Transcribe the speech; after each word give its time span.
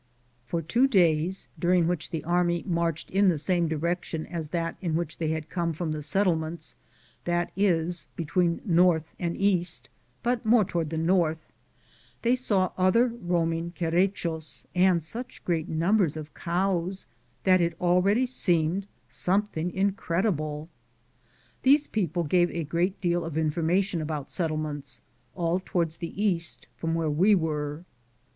For 0.47 0.63
two 0.63 0.87
days, 0.87 1.47
during 1.59 1.87
which 1.87 2.09
the 2.09 2.23
army 2.23 2.63
marched 2.65 3.11
in 3.11 3.29
the 3.29 3.37
same 3.37 3.67
direction 3.67 4.25
as 4.25 4.47
that 4.47 4.75
in 4.81 4.95
which 4.95 5.19
they 5.19 5.27
had 5.27 5.47
coma 5.47 5.73
from 5.73 5.91
the 5.91 6.01
settlements— 6.01 6.75
that 7.25 7.51
is, 7.55 8.07
between 8.15 8.61
north 8.65 9.13
and 9.19 9.37
east, 9.37 9.89
but 10.23 10.43
more 10.43 10.65
toward 10.65 10.89
the 10.89 10.97
north— 10.97 11.37
they 12.23 12.33
aaw 12.33 12.71
other 12.79 13.09
roaming 13.09 13.73
Querechos 13.77 14.65
and 14.73 15.03
such 15.03 15.45
great 15.45 15.69
numbers 15.69 16.17
of 16.17 16.33
cows 16.33 17.05
that 17.43 17.61
it 17.61 17.79
already 17.79 18.25
seemed 18.25 18.87
something 19.07 19.69
incredible. 19.69 20.67
These 21.61 21.85
people 21.85 22.23
gave 22.23 22.49
a 22.49 22.63
great 22.63 22.99
deal 23.01 23.23
of 23.23 23.37
information 23.37 24.01
about 24.01 24.31
settlements, 24.31 24.99
all 25.35 25.61
toward 25.63 25.91
the 25.91 26.23
east 26.23 26.65
from 26.75 26.95
where 26.95 27.11
we 27.11 27.35
were.! 27.35 27.83